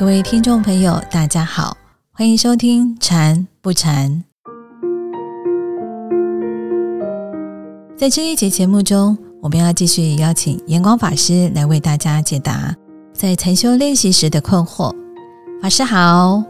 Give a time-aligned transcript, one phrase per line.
[0.00, 1.76] 各位听众朋友，大家好，
[2.10, 4.10] 欢迎收听《禅不禅》。
[7.98, 12.74] 在这一节节目中，我们要继续邀请延光法师来为大家解答
[13.12, 14.90] 在禅修练习时的困惑。
[15.60, 16.42] 法师好，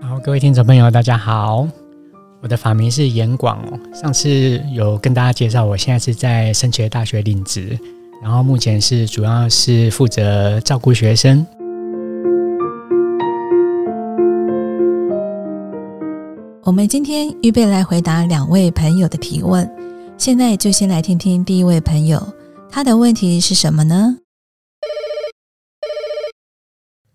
[0.00, 1.68] 好，各位听众朋友，大家好。
[2.40, 3.78] 我的法名是严广哦。
[3.92, 7.78] 上次有跟大家介绍，我现在是在升学大学领职，
[8.22, 11.46] 然后目前是主要是负责照顾学生。
[16.66, 19.72] 我们今天预备来回答两位朋友的提问，
[20.18, 22.34] 现在就先来听听第一位朋友
[22.68, 24.18] 他的问题是什么呢？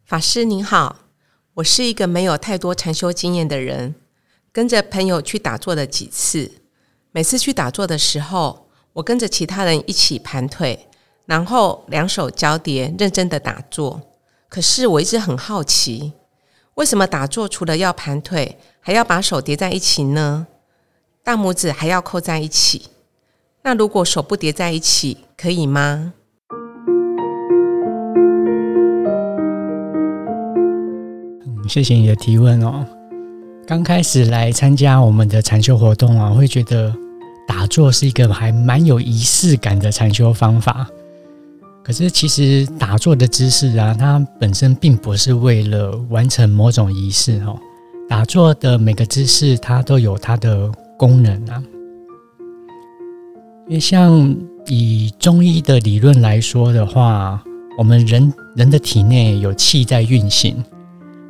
[0.05, 0.99] 法师您好，
[1.55, 3.93] 我是一个没有太多禅修经验的人。
[4.53, 6.49] 跟着朋友去打坐了几次，
[7.11, 10.87] 每次去打坐的时候，我跟着其他人一起盘腿，
[11.25, 14.01] 然后两手交叠，认真的打坐。
[14.47, 16.13] 可是我一直很好奇，
[16.75, 20.47] 为什么打坐除了要盘腿，还要把手叠在一起呢？
[21.23, 22.83] 大拇指还要扣在一起。
[23.63, 26.13] 那如果手不叠在一起，可以吗？
[31.45, 32.85] 嗯，谢谢你的提问哦。
[33.67, 36.95] 刚开始来参加我们的禅修活动啊，会觉得
[37.47, 40.87] 打坐是一个还蛮有仪式感的禅修方法。
[41.83, 47.57] 可是其实打坐的姿势啊，它本身并不是为了完成某种仪式哦。
[48.07, 51.63] 打坐的每个姿势，它都有它的功能啊。
[53.67, 54.35] 因为像
[54.67, 57.41] 以中医的理论来说的话，
[57.77, 60.63] 我们人人的体内有气在运行，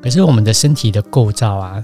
[0.02, 1.82] 可是我们的身体的构造啊。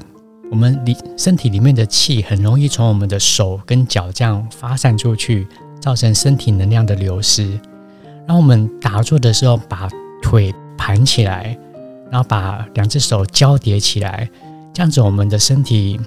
[0.49, 5.45] 我们里身体里面的气很容易从我们的手跟脚这样发散出去，
[5.81, 7.59] 造成身体能量的流失。
[8.27, 9.87] 然后我们打坐的时候，把
[10.21, 11.57] 腿盘起来，
[12.11, 14.29] 然后把两只手交叠起来，
[14.73, 15.99] 这样子我们的身体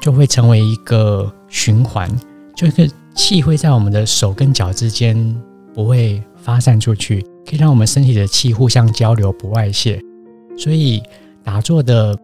[0.00, 2.08] 就会成为一个循环，
[2.54, 5.34] 就是气会在我们的手跟脚之间
[5.74, 9.98] 不会发散出去，可以让我们身体的气互相交流，不外泄。
[10.58, 11.02] 所以
[11.42, 12.16] 打坐的。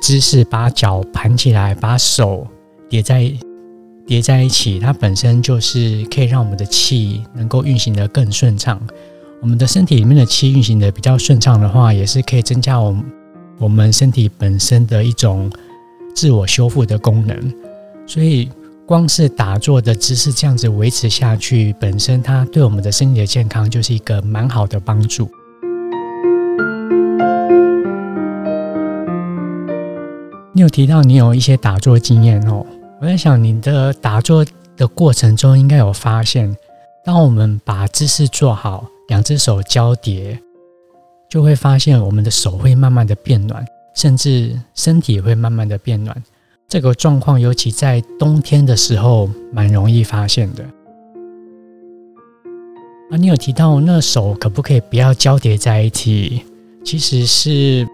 [0.00, 2.44] 姿势把脚盘起来，把手
[2.88, 3.32] 叠在
[4.06, 8.80] 叠在一起，它本身就是可以让我们的气能够运行的更顺畅。
[9.40, 13.04] 我们的身体里面的气运行的比较顺畅的话，也是可以增加我们
[13.58, 15.50] 我们身体本身的一种
[16.14, 17.54] 自我修复的功能。
[18.06, 18.48] 所以，
[18.86, 25.30] 光是打坐的姿势这样子维持下去，本身它对我们的身体的健康就是一个蛮好的帮助。
[30.52, 32.66] 你有提到你有一些打坐经验哦，
[33.02, 34.46] 我在想你的打坐
[34.76, 36.56] 的过程中应该有发现，
[37.04, 40.38] 当我们把姿势做好，两只手交叠，
[41.28, 46.16] 就会发现我们的手会慢慢的变暖，甚至身体也会慢慢的变暖。
[46.68, 50.62] 这个状况尤其在冬天的时候蛮容易发现的。
[53.10, 56.44] 啊，你有提到那手可不可以不要交叠在一起？
[56.84, 57.84] 其实是。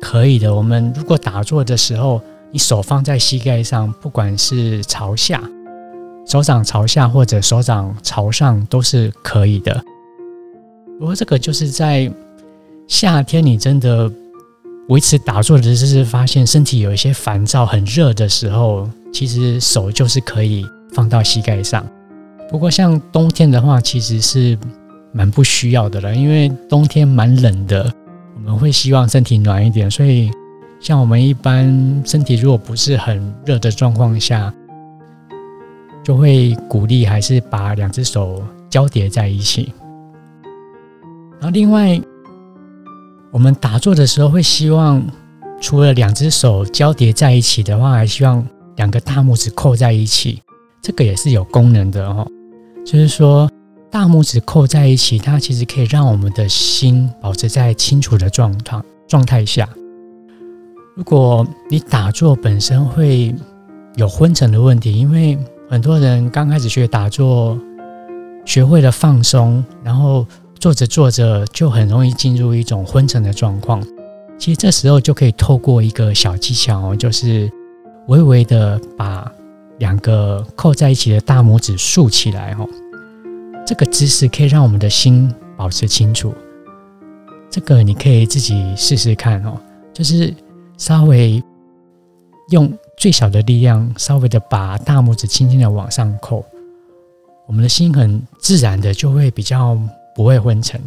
[0.00, 0.54] 可以的。
[0.54, 5.42] 我们如果打坐的时候，你手放在膝盖上，不管是朝下、
[6.26, 9.82] 手掌朝下或者手掌朝上，都是可以的。
[10.98, 12.10] 不过这个就是在
[12.86, 14.10] 夏天，你真的
[14.88, 21.86] 维持打坐的姿势，发现身体有一些烦躁、很热的时候，其实手就是可以放到膝盖上。
[22.50, 24.58] 不过像冬天的话，其实是
[25.12, 27.92] 蛮不需要的了，因为冬天蛮冷的。
[28.34, 30.30] 我们会希望身体暖一点，所以
[30.80, 34.52] 像我们一般身体如果不是很热的状况下，
[36.04, 39.72] 就会鼓励还是把两只手交叠在一起。
[41.40, 42.00] 然后另外，
[43.30, 45.02] 我们打坐的时候会希望，
[45.60, 50.42] 除了两只手交叠在一起的话，还希望两个大拇指扣在一起，
[50.80, 52.26] 这个也是有功能的哦，
[52.84, 53.50] 就是说。
[53.90, 59.66] 大拇指扣在一起，它其实可以让我们的心保持在清楚的状态状态下。
[60.98, 63.32] 如果你打坐本身会
[63.94, 65.38] 有昏沉的问题，因为
[65.70, 67.56] 很多人刚开始学打坐，
[68.44, 70.26] 学会了放松，然后
[70.58, 73.80] 做着做着就很容易进入一种昏沉的状况。
[74.40, 77.48] 其实这时候就可以透过一个小技巧哦，就是
[78.08, 79.30] 微微的把
[79.78, 82.68] 两个扣在一起的大拇指竖起来哦。
[83.64, 86.34] 这个姿势可以让我们的心保持清楚。
[87.48, 89.56] 这个你可以自己试试看哦，
[89.94, 90.34] 就是
[90.78, 91.42] 稍微
[92.50, 96.42] 用最小的力量，稍微的把大拇指轻轻的往上扣，
[97.46, 99.78] 我们的心很自然的就会比较
[100.14, 100.80] 不会昏沉。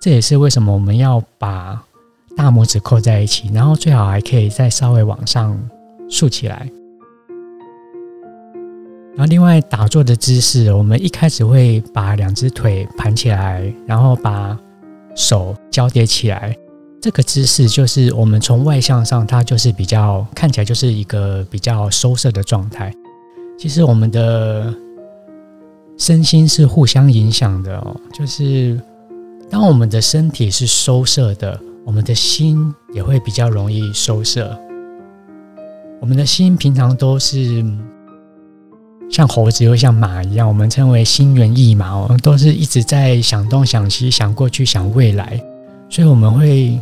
[0.00, 1.80] 这也是为什么我们要把
[2.36, 5.56] 大拇指扣在一起，然后最好还可以再稍微往上
[6.08, 6.68] 竖起来。
[9.14, 14.56] 然后，另外打坐的姿势，我们一开始会把两只腿盘起来，然后把
[15.16, 16.56] 手交叠起来。
[17.00, 22.92] 这个姿势就是我们从外向上，它就是比较看起来就是一个比较收摄的状态。
[23.58, 24.74] 其实我们的
[25.96, 28.80] 身心是互相影响的哦，就是
[29.48, 34.58] 当我们的身体是收摄的，我们的心也会比较容易收摄。
[36.00, 37.64] 我们的心平常都是。
[39.10, 45.42] 像猴子又像马一样，我们称为心猿意马哦，都是一直在想东想西、想过去、想未来，
[45.88, 46.80] 所以我们会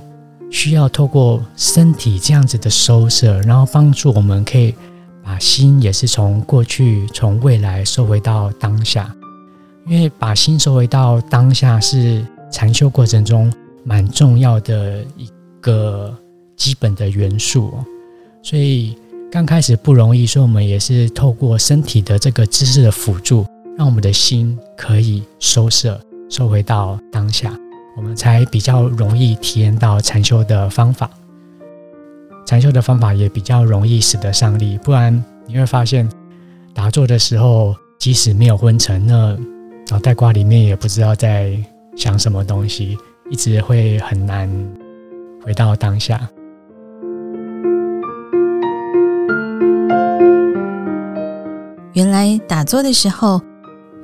[0.50, 4.75] 需要透过身体这样子的收摄，然后帮助我们可以
[5.25, 9.14] 把心也是从过去、从未来收回到当下，
[9.87, 13.53] 因为把心收回到当下是禅修过程中
[13.85, 15.29] 蛮重要的一
[15.61, 16.14] 个
[16.56, 17.73] 基本的元素，
[18.43, 18.97] 所以。
[19.29, 23.44] 刚开始不容易，所以我们也是透过身体的这个姿势的辅助，
[23.76, 26.00] 让我们的心可以收摄、
[26.31, 27.53] 收回到当下，
[27.96, 31.10] 我们才比较容易体验到禅修的方法。
[32.44, 36.08] 禅修的方法也比较容易使得上力，不然你会发现
[36.75, 39.37] 打坐的时候，即使没有昏沉，那
[39.88, 41.58] 脑袋瓜里面也不知道在
[41.96, 42.96] 想什么东西，
[43.31, 44.48] 一直会很难
[45.43, 46.28] 回到当下。
[51.94, 53.40] 原来打坐的时候，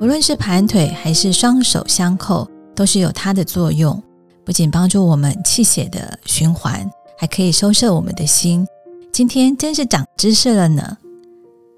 [0.01, 4.01] 无论是盘腿还是双手相扣，都是有它的作用。
[4.45, 8.67] 不仅帮助我们气血的循环，还可以收摄我们的心。
[9.11, 10.97] 今天真是长知识了呢！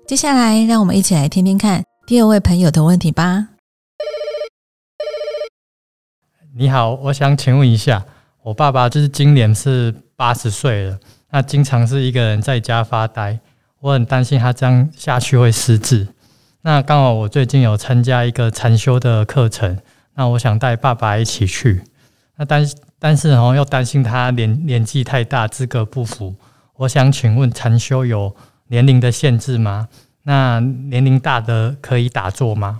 [0.07, 3.49] 接下来，让我们一起来听听看第二位朋友的问题吧。
[6.57, 8.05] 你好，我想请问一下，
[8.41, 10.99] 我爸爸就是今年是八十岁了，
[11.29, 13.37] 那经常是一个人在家发呆。
[13.81, 16.07] 我很担心他这样下去会失智。
[16.61, 19.77] 那刚好我最近有参加一个禅修的课程，
[20.15, 21.81] 那我想带爸爸一起去。
[22.37, 22.65] 那但
[22.97, 26.33] 但是哦，又担心他年年纪太大，资格不符。
[26.77, 28.35] 我想请问，禅修有
[28.67, 29.87] 年龄的限制吗？
[30.23, 32.79] 那年龄大的可以打坐吗？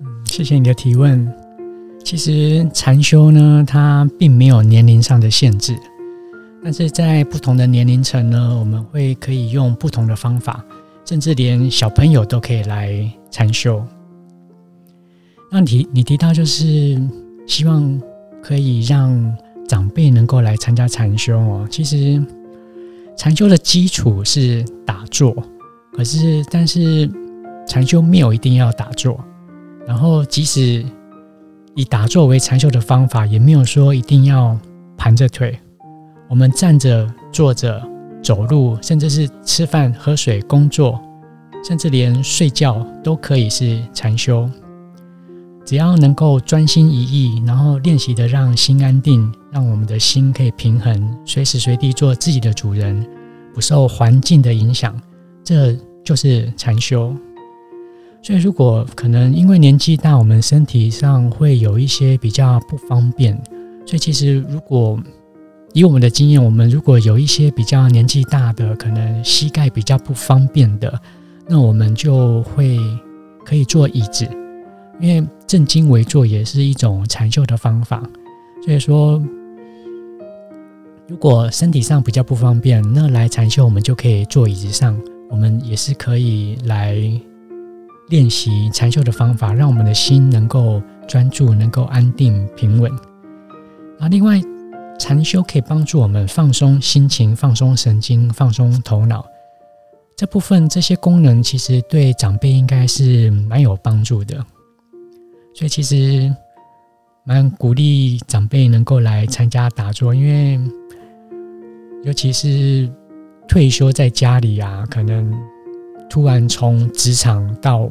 [0.00, 1.32] 嗯，谢谢你的提问。
[2.04, 5.76] 其实禅修呢，它并没有年龄上的限制，
[6.62, 10.64] 但是在不同的年龄层呢，我们会可以用不同的方法，
[11.04, 13.84] 甚至连小朋友都可以来禅修。
[15.50, 17.00] 那提你提到就是
[17.46, 18.00] 希望
[18.42, 19.36] 可以让
[19.68, 21.66] 长辈能够来参加禅修哦。
[21.70, 22.22] 其实
[23.16, 25.36] 禅修的基础是打坐，
[25.92, 27.10] 可是但是
[27.66, 29.18] 禅修没有一定要打坐，
[29.86, 30.84] 然后即使。
[31.76, 34.58] 以打坐为禅修的方法，也没有说一定要
[34.96, 35.56] 盘着腿。
[36.28, 37.80] 我们站着、坐着、
[38.22, 41.00] 走路，甚至是吃饭、喝水、工作，
[41.66, 44.48] 甚至连睡觉都可以是禅修。
[45.64, 53.06] 只要能够专心一意，然后练习的让心安定，让我们的心可以平衡，随时随地做自己的主人，
[53.54, 55.00] 不受环境的影响，
[55.44, 57.14] 这就是禅修。
[58.22, 63.34] 所以，如果可能因为年纪大，我们身体上会有一些比较不方便。
[63.86, 64.98] 所以，其实如果
[65.72, 71.00] 以我们的经验，我们如果有一些比较年纪大的，可能膝盖比较不方便的，
[71.46, 72.78] 那我们就会
[73.44, 74.28] 可以坐椅子，
[75.00, 78.02] 因为正襟危坐也是一种禅修的方法。
[78.64, 79.22] 所以说，
[81.06, 84.98] 如果身体上比较不方便，那来禅修我们就可以坐椅子上，
[85.28, 86.96] 我们也是可以来。
[88.08, 92.90] 练习禅修的方法，让我们的心能够专注，能够安定平稳。
[94.00, 94.42] 啊，另外，
[95.00, 99.26] 禅修可以帮助我们放松心情、放松神经、放松头脑。
[100.14, 104.36] 这部分这些功能，其实对长辈应该是蛮有帮助的。
[105.54, 106.30] 所以，其实
[107.24, 110.60] 蛮鼓励长辈能够来参加打坐，因为
[112.04, 112.86] 尤其是
[113.48, 115.34] 退休在家里啊，可能。
[116.10, 117.88] 突然从职场到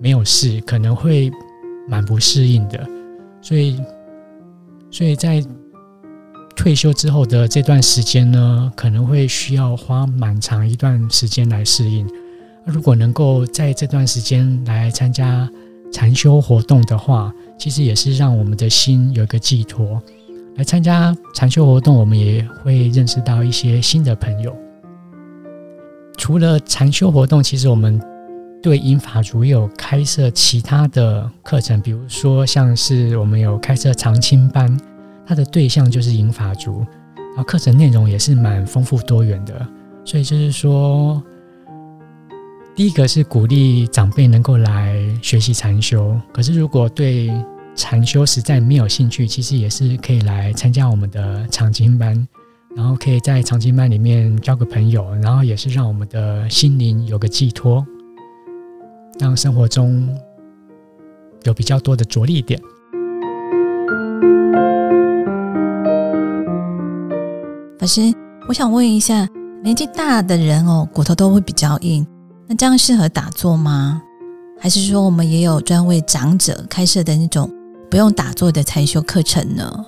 [0.00, 1.30] 没有事，可能会
[1.86, 2.84] 蛮不适应的。
[3.40, 3.80] 所以，
[4.90, 5.40] 所以在
[6.66, 12.04] 退休之后的这段时间呢，可能会需要花蛮长一段时间来适应。
[12.64, 15.48] 如果能够在这段时间来参加
[15.92, 20.02] 禅修活动的话，其实也是让我们的心有一个寄托。
[20.56, 24.52] 来参加禅修活动，我们也会认识到一些新的朋友。
[26.18, 28.02] 除了禅修活动，其实我们
[28.60, 34.76] 对英法族有开设其他的课程，比如说像是我们有开设长青班，
[35.26, 36.78] 它的对象就是银法族，
[37.16, 39.66] 然后课程内容也是蛮丰富多元的。
[40.04, 41.20] 所以就是说，
[42.76, 47.28] 第一个是鼓励长辈能够来学习禅修，可是如果对
[47.74, 52.26] 禅修实在没有兴趣，其实也是可以来参加我们的长青班，
[52.76, 57.84] 然后可以在长青班里面交个朋友，然后也是让我们的心灵有个寄托，
[59.18, 60.08] 让生活中
[61.42, 62.60] 有比较多的着力点。
[67.86, 68.12] 法师，
[68.48, 69.28] 我想问一下，
[69.62, 72.04] 年纪大的人哦，骨头都会比较硬，
[72.48, 74.02] 那这样适合打坐吗？
[74.58, 77.48] 还是说我们也有专为长者开设的那种？
[77.88, 79.86] 不用打坐的禅修课程呢？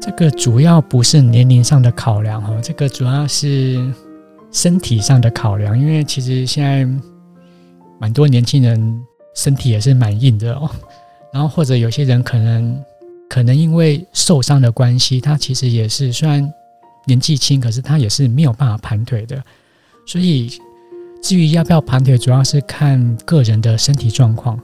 [0.00, 3.92] 这个主要不是年龄上的考量哦，这个主要是
[4.50, 5.78] 身体上的考量。
[5.78, 6.88] 因为其实现在
[8.00, 10.70] 蛮多年轻人身体也是蛮硬的哦，
[11.32, 12.84] 然后或者有些人可能
[13.28, 16.52] 可能因为受伤的关系，他其实也是虽然
[17.06, 19.42] 年纪轻，可是他也是没有办法盘腿的，
[20.06, 20.50] 所以。
[21.20, 24.56] 至于要不要盘腿，主要是看个人的身体状况。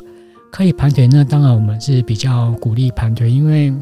[0.52, 3.74] 可以盘腿，那当然我们是比较鼓励盘腿，因为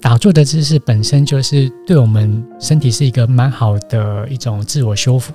[0.00, 5.32] 打坐的姿势本身就是对我们身体是一个蛮好的一种自我修复、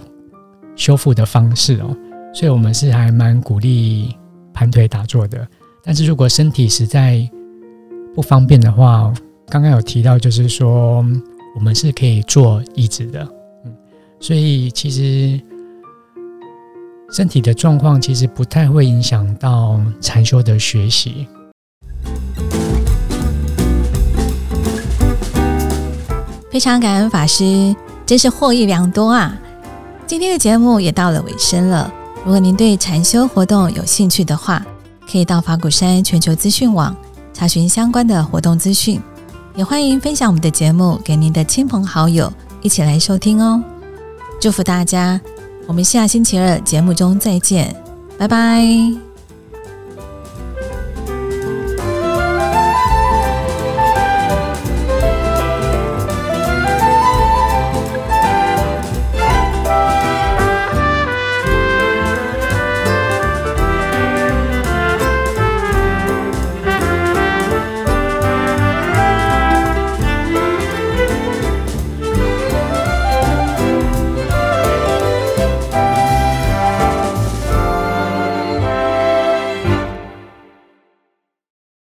[0.78, 1.94] 修复的方式哦。
[2.34, 4.16] 所以我们是还蛮鼓励
[4.54, 5.46] 盘腿打坐的。
[5.88, 7.26] 但是如果身体实在
[8.14, 9.14] 不方便的话，
[9.48, 10.98] 刚刚有提到，就是说
[11.56, 13.26] 我们是可以坐椅子的。
[13.64, 13.74] 嗯，
[14.20, 15.40] 所以其实。
[17.10, 21.26] 身体的状况其实不太会影响到禅修的学习。
[26.52, 27.74] 非常感恩法师，
[28.06, 29.40] 真是获益良多啊！
[30.06, 31.90] 今天的节目也到了尾声了。
[32.26, 34.62] 如果您对禅修活动有兴趣的话，
[35.10, 36.96] 可以到法鼓山全球资讯网
[37.34, 39.02] 查询相关的活动资讯。
[39.56, 43.64] 也欢迎分享我们的节目给您的亲朋好友一起来收听哦。
[44.40, 45.20] 祝福大家！
[45.66, 47.76] 我们下星期二节目中再见，
[48.18, 49.07] 拜拜。